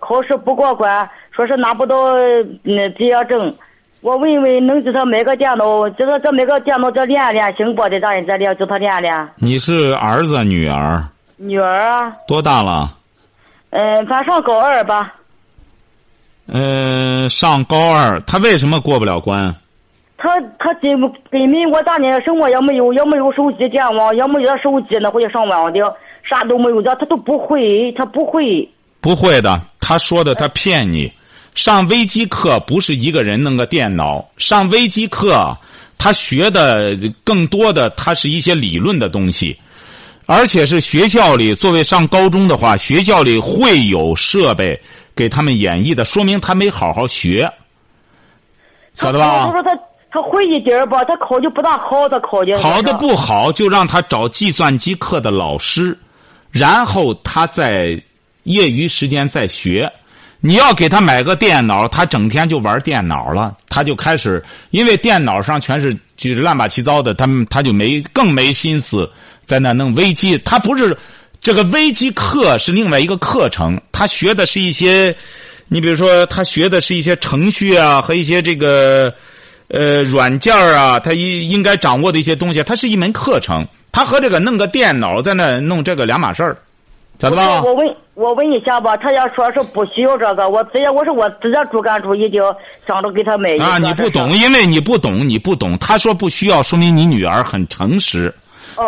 [0.00, 2.14] 考试不过关，说是拿不到
[2.62, 3.54] 那毕业证。
[4.00, 5.88] 我问问，能给他买个电脑？
[5.90, 7.82] 就是这买个电脑，这练练行不？
[7.88, 9.28] 得让人再练，叫他练练。
[9.36, 11.04] 你是儿子女儿？
[11.36, 12.96] 女儿啊，多大了？
[13.70, 15.14] 嗯，反上高二吧。
[16.46, 19.54] 嗯，上高二，他为什么过不了关？
[20.16, 25.78] 他他根根本我大年什么也没有，也没有手机电网，也没有手机那会上网的，
[26.22, 28.68] 啥都没有的，他都不会，他不会。
[29.00, 31.12] 不会的，他说的他骗你。
[31.56, 35.52] 上微机课不是一个人弄个电脑，上微机课，
[35.98, 39.58] 他学的更多的，他是一些理论的东西。
[40.26, 44.80] 而且是学校里，作为上高中的话，学校里会有设备
[45.16, 47.52] 给他们演绎的，说明他没好好学，
[48.94, 49.46] 晓得吧？
[49.46, 49.76] 他说他
[50.12, 55.98] 他会一点吧，他考的不大好，他考的考的不好，就让他找计算机课的老师，
[56.52, 58.00] 然后他在
[58.44, 59.90] 业余时间再学。
[60.42, 69.06] 你要给他买个电脑，他整天就玩电脑了，他就开始，因为电脑上全是就是乱八七糟的，他他就没更没心思。
[69.44, 70.96] 在那弄危机，他不是
[71.40, 75.14] 这个危机课是另外一个课程，他学的是一些，
[75.68, 79.12] 你比如说他学的是一些程序啊和一些这个
[79.68, 86.56] 呃软件啊，他应应该掌握的一些东西，它是一门课程，他和这个弄个电脑在那弄这个两码事儿，
[87.20, 87.62] 晓得吧？
[87.62, 92.40] 我问我问一下吧，他要说是不需要这个，我直接我说我直接主干主已经
[92.86, 93.50] 想着给他买。
[93.58, 95.76] 啊，你不懂，因为你不懂，你不懂。
[95.78, 98.34] 他说不需要，说明你女儿很诚实。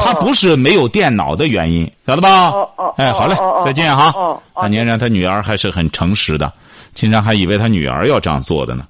[0.00, 2.48] 他不是没有电脑的原因，晓得吧？
[2.48, 4.10] 哦哦，哎，好嘞，再见哈。
[4.14, 6.50] 哦哦，年人他女儿还是很诚实的，
[6.94, 8.84] 经常还以为他女儿要这样做的呢。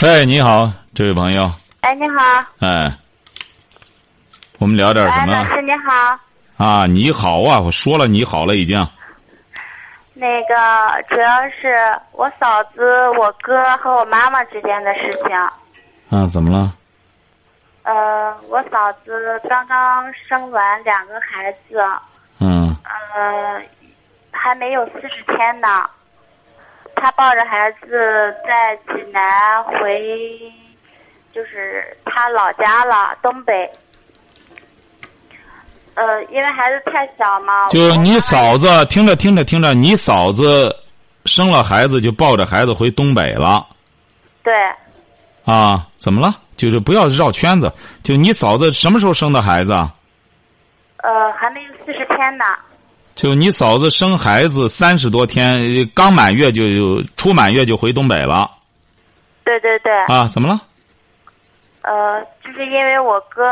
[0.00, 1.50] 哎，你好，这位朋友。
[1.80, 2.44] 哎，你好。
[2.58, 2.94] 哎，
[4.58, 6.18] 我们聊点什么，老么师你好。
[6.56, 6.86] 啊？
[6.86, 8.76] 你好啊，我说了你好了已经。
[10.14, 10.54] 那个
[11.08, 11.76] 主要是
[12.12, 15.36] 我嫂子、我哥和我妈妈之间的事情。
[16.08, 16.72] 啊，怎么了？
[17.82, 21.78] 呃，我嫂子刚刚生完两个孩子，
[22.40, 22.74] 嗯
[23.14, 23.62] 呃，
[24.30, 25.88] 还没有四十天呢。
[26.94, 30.40] 她抱着孩子在济南回，
[31.34, 33.70] 就是她老家了，东北。
[35.96, 40.74] 呃，因为孩子太小嘛，就你嫂子听着听着听着，你嫂子
[41.24, 43.66] 生了孩子就抱着孩子回东北了
[44.44, 44.54] 对，
[45.44, 45.88] 啊？
[45.98, 46.36] 怎么了？
[46.56, 47.72] 就是不要绕圈子。
[48.02, 49.92] 就你嫂子什么时候生的孩子啊？
[50.98, 52.44] 呃，还没有四十天呢。
[53.14, 58.50] 就你嫂子生孩子三十多天，呃刚满月就就出满月就回东北了
[59.44, 60.28] 对对对，啊？
[60.28, 60.60] 怎么了？
[61.80, 63.42] 呃，就是因为我哥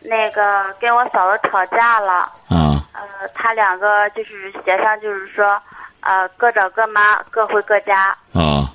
[0.00, 5.60] 那个跟我嫂子吵架了，啊呃，他两个就是协商，就是说，
[6.00, 8.16] 呃，各找各妈，各回各家。
[8.34, 8.72] 啊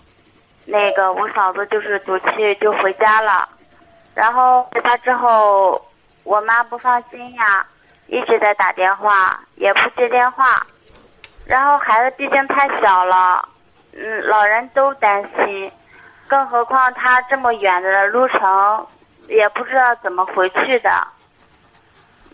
[0.65, 3.49] 那个我嫂子就是赌气就回家了，
[4.15, 5.85] 然后回家之后，
[6.23, 7.65] 我妈不放心呀，
[8.07, 10.65] 一直在打电话，也不接电话。
[11.45, 13.45] 然后孩子毕竟太小了，
[13.91, 15.69] 嗯，老人都担心，
[16.27, 18.87] 更何况他这么远的路程，
[19.27, 20.89] 也不知道怎么回去的。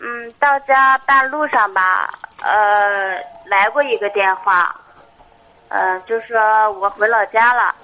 [0.00, 2.08] 嗯，到家半路上吧，
[2.42, 4.74] 呃，来过一个电话，
[5.68, 6.38] 呃，就说
[6.80, 7.74] 我回老家了。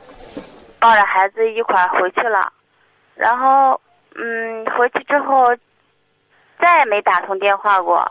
[0.79, 2.53] 抱着孩子一块儿回去了，
[3.15, 3.81] 然后
[4.15, 5.47] 嗯，回去之后
[6.61, 8.07] 再也没打通电话过。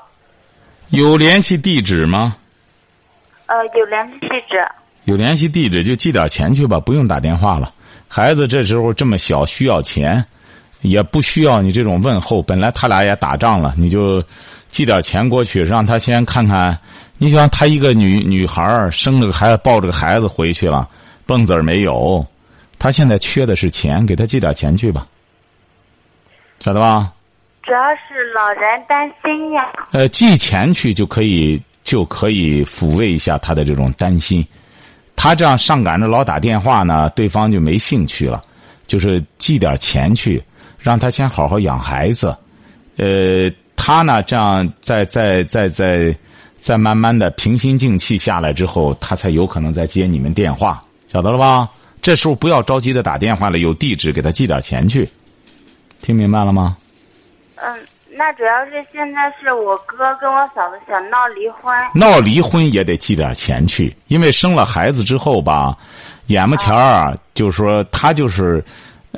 [0.89, 2.35] 有联系地址吗？
[3.45, 4.63] 呃，有联系地址。
[5.03, 7.71] 有联系地址就寄点钱去吧，不用打电话了。
[8.07, 10.25] 孩子这时候这么小，需要钱，
[10.89, 12.41] 也不需要你这种问候。
[12.41, 14.24] 本来他俩也打仗了，你就
[14.69, 16.78] 寄点钱过去，让他先看看。
[17.17, 20.88] 你想，他一个女女孩儿生了个孩子，抱着个孩子回去了，
[21.26, 22.26] 蹦子儿没有。
[22.78, 25.08] 他现在缺的是钱，给他寄点钱去吧，
[26.60, 27.12] 晓得吧？
[27.63, 29.71] 主要是老人担心呀。
[29.91, 34.45] 呃，寄钱去就可以，就可以抚慰一下他的这种担心。
[35.15, 38.43] 他这样上赶着老打电话呢，对方就没兴趣了。
[38.88, 40.39] 就是寄点钱去，
[40.86, 42.28] 让他先好好养孩子。
[42.98, 46.15] 呃，他呢，这样再再再再
[46.60, 51.67] 再慢慢的平心静气下来之后，他才有可能再接你们电话，晓得了吧？
[52.04, 55.10] 这时候不要着急的打电话了，有地址给他寄点钱去，
[56.04, 56.78] 听明白了吗？
[57.56, 57.80] 嗯，
[58.15, 61.76] 那主要是现在是我哥跟我嫂子想闹离婚。
[61.95, 65.76] 闹离婚也得寄点钱去，因为生了孩子之后吧，
[66.28, 68.63] 眼巴前儿啊，就是说他就是，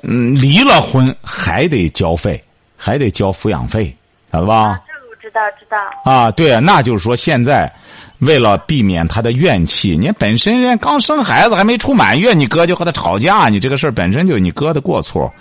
[0.04, 2.44] 嗯，离了婚还得交费，
[2.76, 3.96] 还得交抚养费，
[4.32, 4.56] 晓得吧？
[4.56, 5.78] 啊，这个我知道，知道。
[6.04, 7.72] 啊，对啊，那就是说现在，
[8.20, 15.34] 为了避免他的怨气，你本身人家刚生孩子还没出满月，你哥就和他吵架，你这个事儿本身就是你哥的过错。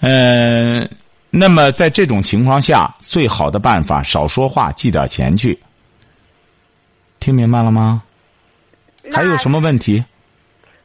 [0.00, 0.88] 嗯、
[1.30, 5.58] 那么在这种情况下，最好的办法少说话，寄点钱去。
[7.18, 8.02] 听明白了吗？
[9.12, 9.50] 还有什？
[9.50, 10.04] 么问题？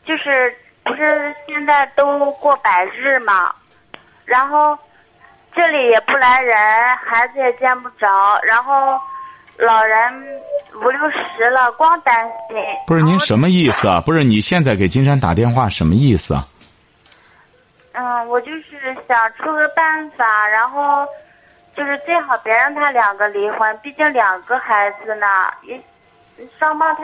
[0.06, 0.54] 就是
[0.92, 3.50] 不是现在都过百日嘛，
[4.26, 4.78] 然后
[5.56, 6.54] 这里也不来人，
[6.98, 9.00] 孩子也见不着，然后
[9.56, 10.14] 老人
[10.84, 12.14] 五六十了，光担
[12.50, 12.58] 心。
[12.86, 13.88] 不是您什么意思？
[13.88, 14.02] 啊？
[14.06, 16.46] 不是你现在给金山打电话什么意思啊？
[17.94, 21.06] 嗯，我就是想出个办法，然后
[21.74, 25.26] 就是最好别让他两个离婚，毕竟两个孩子呢，
[25.64, 25.82] 也
[26.60, 27.04] 双胞胎，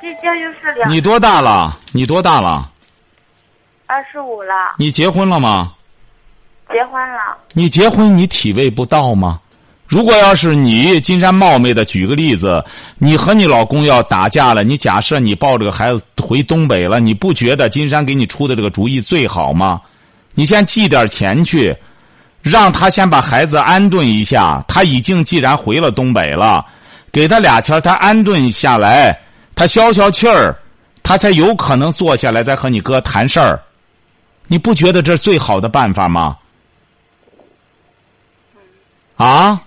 [0.00, 1.72] 毕竟就是两你多大了？
[1.92, 2.70] 你多大了？
[3.88, 5.72] 二十五了，你结婚了吗？
[6.70, 7.38] 结婚了。
[7.54, 9.40] 你结婚你体味不到吗？
[9.86, 12.62] 如果要是你金山冒昧的举个例子，
[12.98, 19.80] 你和你老公要打架了，你假设你抱着个孩子回东北了，你不觉得金山给你出的这个主意最好吗？
[20.34, 21.74] 你先寄点钱去，
[22.42, 24.62] 让他先把孩子安顿一下。
[24.68, 26.62] 他已经既然回了东北了，
[27.10, 29.18] 给他俩钱，他安顿下来，
[29.54, 30.54] 他消消气儿，
[31.02, 33.58] 他才有可能坐下来再和你哥谈事儿。
[34.48, 36.36] 你不觉得这是最好的办法吗？
[39.16, 39.60] 啊？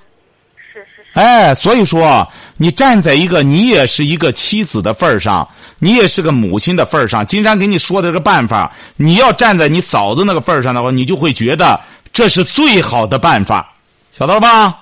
[0.56, 11.80] 是是是，哎，所以说，你站在一个你也是一个妻子的份儿上，你也是个母亲的份儿上，金山给你说的这个办法，你要站在你嫂子那个份儿上的话，你就会觉得
[12.12, 13.74] 这是最好的办法，
[14.12, 14.80] 晓得了吧？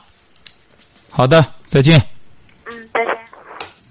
[1.09, 2.01] 好的，再见。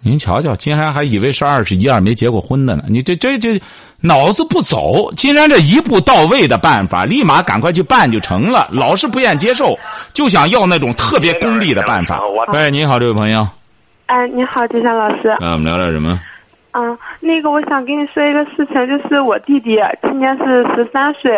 [0.03, 2.85] 您瞧瞧，金山还以为是二十一二没结过婚的呢。
[2.89, 3.61] 你这这这
[4.01, 8.69] 脑子不走，金山这一步到位的办法，立马赶快去办就成了。
[8.73, 9.77] 老是不愿接受，
[10.13, 12.21] 就想要那种特别功利的办法。
[12.53, 13.47] 喂，你好，这位朋友。
[14.07, 15.29] 哎，你好，金山老师。
[15.29, 16.19] 啊，我们聊聊什么？
[16.73, 21.33] 嗯，那个，我想跟你说一个事情，就是我弟弟今年是十三岁，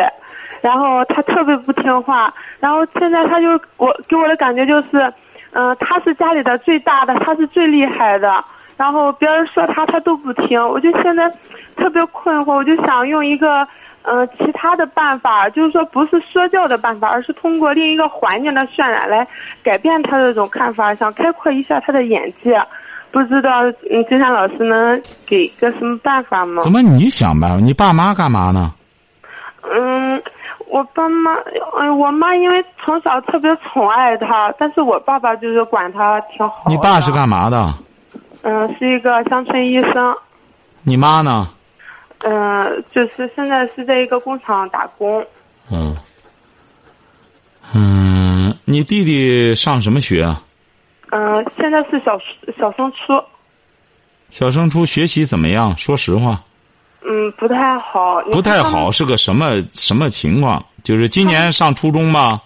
[0.60, 3.46] 然后他特别不听话，然后现在他就
[3.78, 5.10] 我给我的感觉就是，
[5.52, 8.44] 嗯，他是家里的最大的，他是最厉害的，
[8.76, 11.30] 然后别人说他他都不听，我就现在
[11.76, 13.66] 特别困惑，我就想用一个
[14.02, 19.26] 嗯其他的办法，就是说不是说教的办法，而是通过另一个环境的渲染来
[19.62, 22.60] 改变他这种看法，想开阔一下他的眼界。
[23.12, 26.62] 不知道，嗯，金山老师能给个什么办法吗？
[26.62, 27.56] 怎么你想办法？
[27.56, 28.72] 你爸妈干嘛呢？
[29.62, 30.22] 嗯，
[30.70, 31.34] 我爸妈，
[31.78, 36.64] 嗯，我妈因为从小特别宠爱他，但是我爸爸就是管他挺好。
[36.68, 37.74] 你爸是干嘛的？
[38.42, 40.16] 嗯，是一个乡村医生。
[40.82, 41.48] 你妈呢？
[42.24, 45.26] 嗯，就是现在是在一个工厂打工。
[45.70, 45.96] 嗯。
[47.74, 50.42] 嗯，你弟弟上什么学啊？
[51.10, 52.18] 嗯，现在是小
[52.58, 53.22] 小升初。
[54.30, 55.76] 小升初学习怎么样？
[55.76, 56.40] 说实话。
[57.02, 58.20] 嗯，不太好。
[58.32, 60.64] 不太好是个什么什么情况？
[60.84, 62.40] 就是今年上初中吗？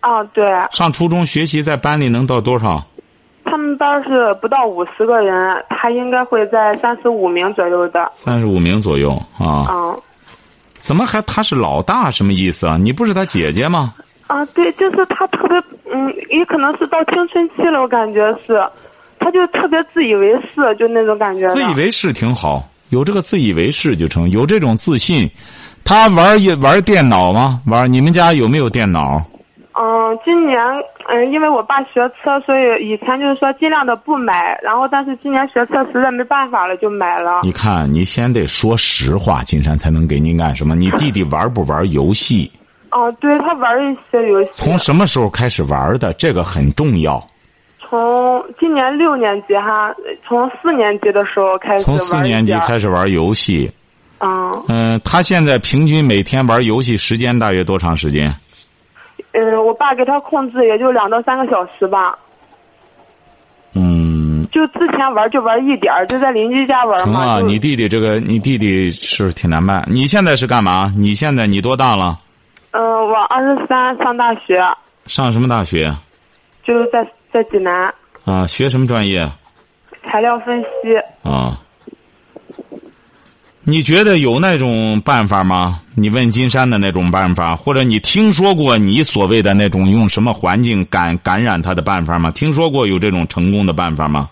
[0.00, 0.44] 啊，对。
[0.72, 2.84] 上初中学习在班里能到多少？
[3.44, 8.10] 他们班是不到五十个人，他应该会在三十五名左右的。
[8.14, 9.66] 三十五名左右啊。
[9.70, 10.00] 嗯。
[10.78, 12.10] 怎么还他是老大？
[12.10, 12.76] 什么意思啊？
[12.76, 13.94] 你不是他姐姐吗？
[14.28, 15.58] 啊，对，就是他特别，
[15.92, 18.62] 嗯，也可能是到青春期了，我感觉是，
[19.18, 21.44] 他就特别自以为是，就那种感觉。
[21.46, 25.28] 自以为是挺好，有这个自以为是就成，有这种自信。
[25.82, 27.60] 他玩也玩电脑吗？
[27.66, 27.90] 玩？
[27.90, 29.24] 你们家有没有电脑？
[29.72, 30.60] 嗯，今年，
[31.08, 37.40] 嗯，因为我爸学车，所以以前就是说尽量的不买，然后但是今年学车实在没办法了，就买了。
[37.44, 40.76] 你看，你先得说实话，金山才能给您干什么？
[40.76, 42.50] 你弟弟玩不玩游戏？
[42.90, 44.50] 哦，对他玩一些游戏。
[44.52, 46.12] 从什么时候开始玩的？
[46.14, 47.24] 这个很重要。
[47.90, 49.92] 从今年六年级哈，
[50.24, 51.82] 从四年级的时候开始。
[51.82, 53.68] 从四年级开始玩游戏。
[54.20, 54.64] 嗯。
[54.68, 58.32] 嗯，他现在平均每天玩游戏时间大约多长时间？
[59.32, 62.16] 嗯，我爸给他控制也就两到三个小时吧。
[63.74, 64.46] 嗯。
[64.52, 69.84] 就之前玩就玩一点就在邻居家玩啊，你弟弟这个，你弟弟是挺难办。
[69.88, 70.92] 你现在是干嘛？
[70.96, 72.18] 你现在你多大了？
[72.70, 74.62] 嗯，我二十三，上大学。
[75.06, 75.92] 上什么大学？
[76.62, 77.92] 就是在在济南。
[78.24, 79.30] 啊，学什么专业？
[80.10, 81.28] 材料分析。
[81.28, 81.58] 啊。
[83.62, 85.80] 你觉得有那种办法吗？
[85.94, 92.30] 你问金山的那种办法，或者你听说过你所谓的那种用什么环境感感染他的办法吗？
[92.30, 94.28] 听说过有这种成功的办法吗？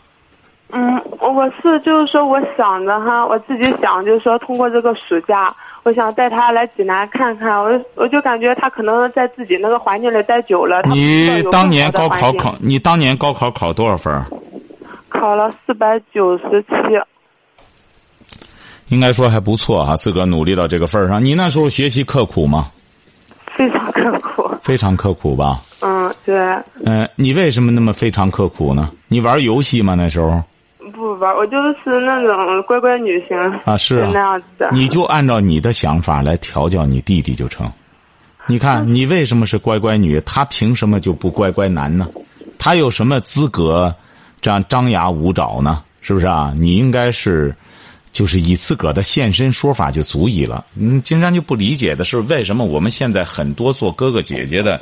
[0.70, 5.54] 嗯，我是就是说，我想着哈，我自己想就是说，通过这个暑假。
[5.88, 10.82] 我想带他来济南看看，我我就感觉他可能在自己那个环境里待久了。
[10.82, 14.12] 你当年高考考，你当年高考考多少分？
[15.08, 16.76] 考了四百九十七。
[18.88, 21.24] 应该说还不错哈，自个儿努力到这个份儿上。
[21.24, 22.66] 你那时候学习刻苦吗？
[23.56, 24.46] 非常刻苦。
[24.62, 25.62] 非常刻苦吧？
[25.80, 26.36] 嗯，对。
[26.84, 28.90] 嗯，你为什么那么非常刻苦呢？
[29.08, 29.94] 你玩游戏吗？
[29.94, 30.42] 那时候？
[30.92, 34.68] 不吧，我就是那种乖乖女型啊，是那样子的。
[34.72, 37.70] 你就按照你的想法来调教你弟弟就成。
[38.46, 40.20] 你看，你为什么是乖乖女？
[40.22, 42.08] 他凭什么就不乖乖男呢？
[42.58, 43.94] 他有什么资格
[44.40, 45.84] 这样张牙舞爪呢？
[46.00, 46.52] 是不是啊？
[46.56, 47.54] 你应该是，
[48.10, 50.64] 就是以自个儿的现身说法就足以了。
[50.76, 54.80] 嗯，金山就不理解的是，为什么我们现在很多做哥哥姐姐的，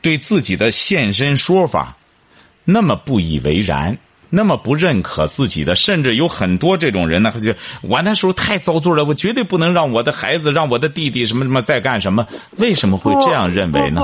[0.00, 1.96] 对自己的现身说法
[2.64, 3.98] 那么不以为然？
[4.30, 12.24] 那么不认可自己的，甚至有很多这种人呢，他就我那时候太遭罪了，我绝对不能让我的孩子，让我的弟弟什么什么再干什么？
[12.58, 14.02] 为什么会这样认为呢？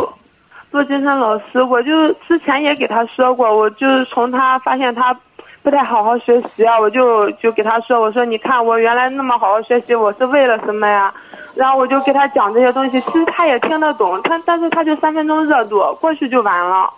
[0.71, 5.17] 不，金山老师，我就之前也给他说过，我就是从他发现他
[5.63, 11.15] 不太好好学习啊，我就就给他说，我说你看我原来那么好好学习，我是为了什么呀？
[11.55, 16.91] 然后我就给他讲这些东西，其实他也听得懂，他但是他就三分钟热度，过去就完了。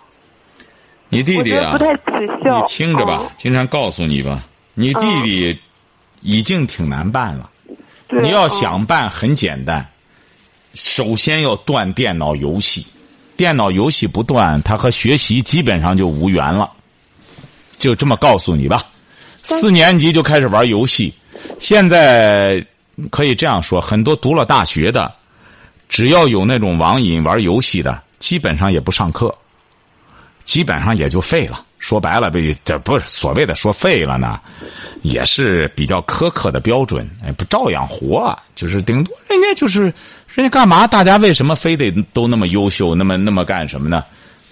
[1.10, 5.58] 你弟弟啊，你听着吧，经常告诉你吧，你弟弟
[6.20, 7.48] 已经挺难办了。
[8.10, 9.86] 你要想办很简单，
[10.74, 12.86] 首先要断电脑游戏，
[13.36, 16.70] 电脑游戏不断，他和学习基本上就无缘了。
[17.78, 18.84] 就这么告诉你吧，
[19.42, 21.12] 四年级就开始玩游戏，
[21.58, 22.62] 现在
[23.10, 25.10] 可以这样说，很多读了大学的，
[25.88, 29.34] 只要有那种网瘾玩游戏的，基本上也不上课。
[30.48, 34.40] 基本上也就废了，说白了，被这不是所谓的说废了呢，
[35.02, 37.06] 也是比较苛刻的标准。
[37.36, 39.82] 不照样活，就是顶多人家就是
[40.34, 40.86] 人家干嘛？
[40.86, 44.02] 大家为什么非得都那么优秀，那么那么干什么呢？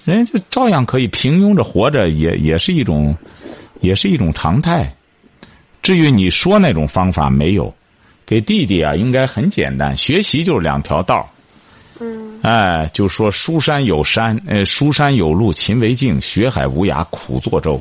[0.05, 3.17] 人家就照样可以平庸着活着，也也是一种，
[3.81, 4.95] 也是一种常态。
[5.83, 7.75] 至于你说那种方法没有，
[8.27, 11.27] 给弟弟啊，应该很简单，学习就是两条道儿。
[12.01, 17.81] 嗯哎，就说书山有山，呃，书山有路勤为径，学海无涯苦作舟。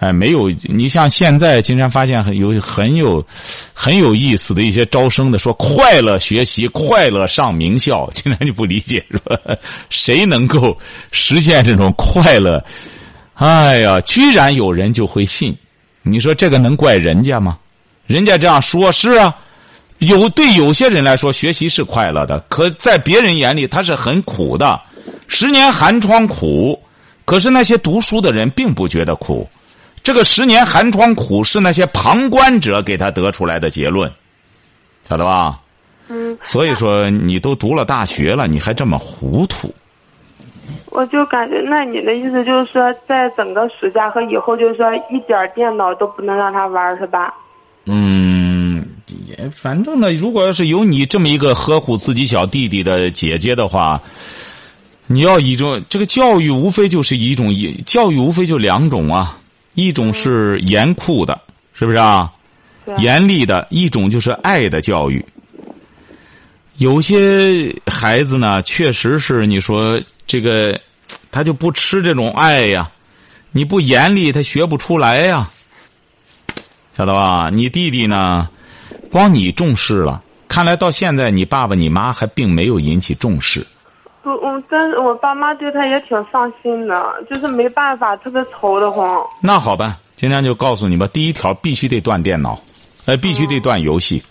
[0.00, 3.24] 哎，没有你像现在，经常发现很有很有
[3.72, 9.40] 很有意思的一些招生的说快乐学习，快乐上名校，经常就不理解说
[9.90, 10.76] 谁能够
[11.10, 12.62] 实现这种快乐？
[13.34, 15.56] 哎呀，居然有人就会信，
[16.02, 17.58] 你说这个能怪人家吗？
[18.06, 19.34] 人家这样说，是啊。
[19.98, 24.80] 有对有些人来说，学习是快乐的，可在别人眼里，他是很苦的。
[25.28, 26.78] 十年寒窗苦，
[27.24, 29.48] 可是那些读书的人并不觉得苦。
[30.02, 34.10] 这个十年寒窗苦是那些旁观者给他得出来的结论，
[35.08, 35.58] 晓得吧？
[36.08, 39.72] 嗯，所以说，你都读了大学了，你还这么糊涂？
[40.90, 47.32] 我就感觉，那你的意思就是说，在整个暑假和以后，就是说一点电脑都不能让他玩儿，是吧？
[47.86, 48.33] 嗯，
[49.26, 54.00] 也反正呢，如果要是有你这么一个呵护自己小弟弟的姐姐的话，
[55.06, 57.54] 你要一种这个教育，无非就是一种
[57.84, 59.38] 教育，无非就两种啊，
[59.74, 61.40] 一种是严酷的，
[61.74, 62.32] 是不是啊？
[62.98, 65.24] 严厉的，一种就是爱的教育。
[66.76, 70.78] 有些孩子呢，确实是你说这个，
[71.30, 72.90] 他就不吃这种爱呀，
[73.52, 75.50] 你不严厉，他学不出来呀。
[76.96, 77.50] 晓得吧？
[77.50, 78.48] 你弟弟呢？
[79.10, 83.66] 光你重视了，看来到现在你爸爸你妈还并没有引起重视。
[84.22, 89.22] 不，我但是我爸妈对他也挺上心的，就是没办法，特别愁得慌。
[89.40, 92.58] 那好吧，今天就告诉你吧，第一条必须得断电脑，
[93.04, 94.22] 呃，必须得断游戏。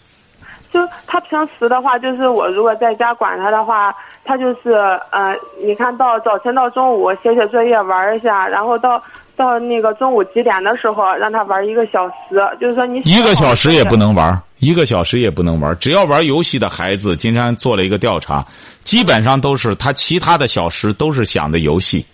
[0.71, 3.93] 就他平时的话，就是我如果在家管他的话，
[4.26, 4.71] 他就是
[5.11, 8.99] 呃，你看到早晨到中午写写作业玩一下，然后到
[9.36, 15.78] 到那个中午几点的时候让他玩一个小时，就是说你一个小时也不能玩，一个小时也不能玩。
[15.78, 18.47] 只要玩游戏的孩子，今天做了一个调查，
[18.86, 22.05] 基本上都是他其他的小时都是想的游戏。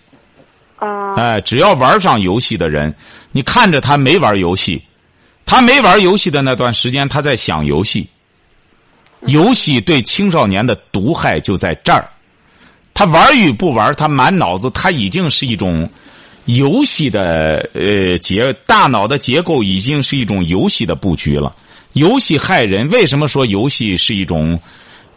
[0.76, 2.92] 啊、哎，只要玩上游戏的人，
[3.30, 4.82] 你看着他没玩游戏，
[5.46, 8.08] 他没玩游戏的那段时间，他在想游戏。
[9.26, 12.08] 游戏对青少年的毒害就在这儿，
[12.94, 15.88] 他玩与不玩，他满脑子他已经是一种
[16.46, 21.54] 游戏的呃结，大脑的结构已经是一种游戏的布局了。
[21.92, 24.60] 游戏害人，为什么说游戏是一种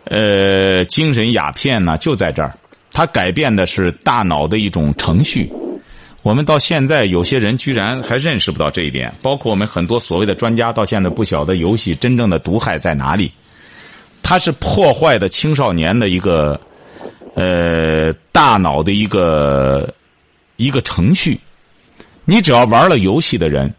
[0.06, 1.98] 呃精神鸦片呢？
[1.98, 2.54] 就在这儿，
[2.92, 5.52] 它改变的是大脑的一种程序。
[6.24, 13.32] 我们到现在有些人居然还认识不到这一点，包括我们很多所谓的专家，到现在不晓得游戏真正的毒害在哪里。
[14.22, 16.60] 它是破坏的青少年的一个
[17.36, 19.94] 呃大脑的一个
[20.56, 21.38] 一个程序。
[22.24, 23.74] 你只要玩了游戏的人，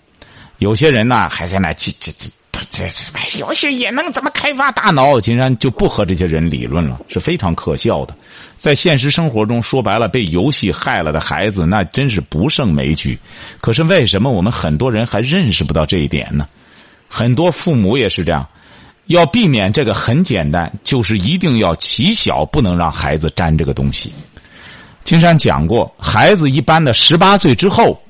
[0.59, 2.29] 有些人呢还在那叽叽叽
[2.71, 5.21] 这这游戏也能怎么开发大脑？
[5.21, 8.15] 竟然就不和这些人理论了，是非常可笑的。
[8.55, 13.19] 在现实生活中，说白了，被游戏害了的孩子，那真是不胜枚举。
[13.61, 16.49] 可是为什么我们很多人还认识不到这一点呢？
[17.09, 18.47] 很多父母也是这样。
[19.07, 24.11] 要避免这个很简单，就是一定要起小，不能让孩子沾这个东西。
[25.05, 28.01] 金山讲过，孩子一般的十八岁之后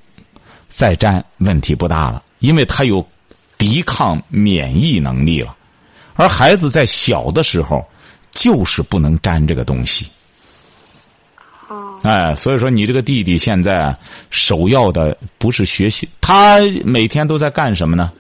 [0.69, 3.05] 再沾问题不大了，因为他有
[3.59, 5.55] 抵抗免疫能力了。
[6.15, 7.85] 而孩子在小的时候
[8.31, 10.09] 就是不能沾这个东西。
[11.69, 13.97] 哦，哎，所以说你这个弟弟现在
[14.31, 18.13] 首要的不是学习，他每天都在干什么呢？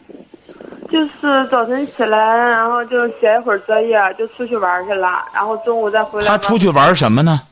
[0.90, 6.26] 就是早晨起来，然后就写一会儿作业，就出去玩去了，然后中午再回来。
[6.26, 7.42] 他出去玩什么呢？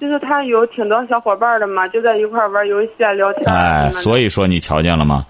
[0.00, 5.24] 就是他有挺多小伙伴的嘛，就在一块儿玩游戏啊、聊天啊哎，所以说你瞧见了吗？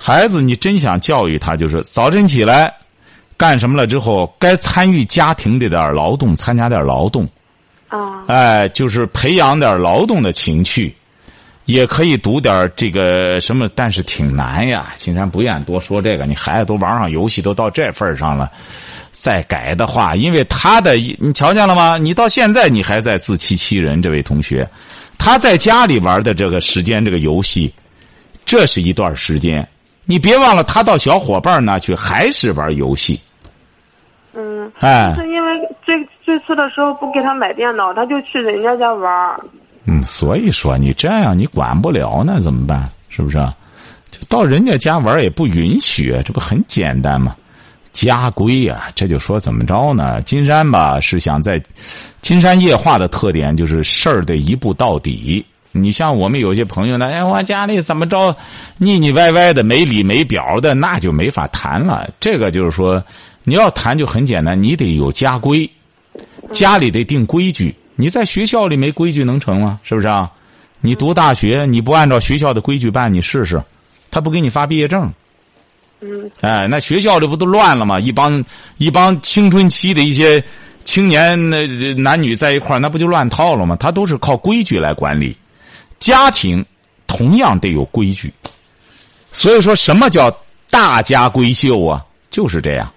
[0.00, 2.72] 孩子，你真想教育他，就是早晨起来
[3.36, 7.28] 干什么了之后，该参与家庭的点劳动，参加点劳动，
[7.88, 10.94] 啊，哎，就是培养点劳动的情趣，
[11.66, 14.94] 也可以读点这个什么，但是挺难呀。
[14.98, 18.50] 金山不愿多说这个，你孩子都玩上游戏，都到这份儿上了，
[19.12, 21.98] 再改的话，因为他的你瞧见了吗？
[21.98, 24.68] 你到现在你还在自欺欺人，这位同学，
[25.18, 27.72] 他在家里玩的这个时间，这个游戏，
[28.44, 29.66] 这是一段时间。
[30.10, 33.20] 你别忘了，他到小伙伴那去还是玩游戏，
[34.32, 39.38] 嗯，哎是因为最最初的时候不给他买电脑，他就去人家家玩儿。
[39.84, 42.88] 嗯，所以说你这样你管不了那怎么办？
[43.10, 43.36] 是不是？
[44.10, 47.36] 就到人家家玩也不允许，这不很简单吗？
[47.92, 50.22] 家规呀，这就说怎么着呢？
[50.22, 51.62] 金山吧是想在
[52.22, 55.44] 金山夜话的特点就是事儿得一步到底。
[55.82, 58.36] 你像我们有些朋友呢，哎，我家里怎么着
[58.76, 62.08] 腻腻歪歪的、没理没表的，那就没法谈了。
[62.20, 63.02] 这个就是说，
[63.44, 65.68] 你要谈就很简单，你得有家规，
[66.52, 67.74] 家里得定规矩。
[67.96, 69.80] 你在学校里没规矩能成吗？
[69.82, 70.30] 是不是啊？
[70.80, 73.60] 你读大学你不按照学校的规矩办，你试试，
[74.10, 75.12] 他不给你发毕业证。
[76.00, 77.98] 嗯哎，那学校里不都乱了吗？
[77.98, 78.44] 一帮
[78.76, 80.40] 一帮青春期的一些
[80.84, 83.76] 青年那男女在一块儿，那不就乱套了吗？
[83.80, 85.36] 他都是靠规矩来管理，
[85.98, 86.64] 家庭
[87.06, 88.32] 同样得有规矩。
[89.30, 90.30] 所以说什么叫
[90.70, 92.04] 大家闺秀啊？
[92.30, 92.92] 就是这样。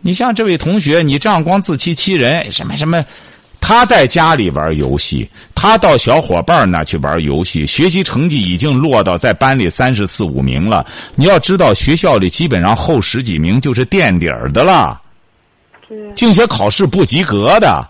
[0.00, 3.04] 你像这位同学，你这样光自欺欺人，什么什么，
[3.60, 10.86] 他在家里玩游戏，他到小伙伴那去玩游戏，学习成绩已经落到在班里三十四五名了。
[11.16, 15.00] 你要知道，学校里基本上后十几名就是垫底儿的了，
[15.88, 17.86] 对，竞些考试不及格的。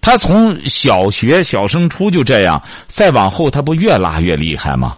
[0.00, 4.96] 他从小学小升初就这样，再往后他不越拉越厉害吗？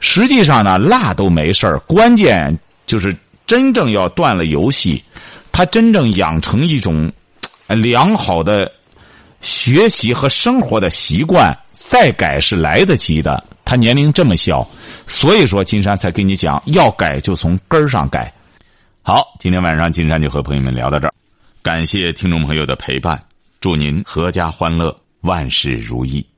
[0.00, 3.14] 实际上呢，拉都没事儿，关键就是
[3.46, 5.02] 真正要断了游戏，
[5.52, 7.12] 他真正养成一种
[7.66, 8.70] 良好的
[9.40, 13.42] 学习和生活的习惯，再改是来得及的。
[13.64, 14.68] 他年龄这么小，
[15.06, 18.32] 所以说金山才跟你讲，要改就从根儿上改。
[19.02, 21.12] 好，今天晚上金山就和朋友们聊到这儿，
[21.62, 23.22] 感谢听众朋友的陪伴，
[23.60, 26.29] 祝您阖家欢乐，万事如意。